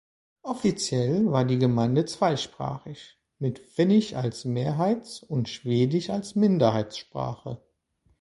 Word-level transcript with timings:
Offiziell 0.41 1.31
war 1.31 1.45
die 1.45 1.59
Gemeinde 1.59 2.05
zweisprachig 2.05 3.19
mit 3.37 3.59
Finnisch 3.59 4.15
als 4.15 4.45
Mehrheits- 4.45 5.21
und 5.21 5.47
Schwedisch 5.47 6.09
als 6.09 6.33
Minderheitssprache. 6.33 7.61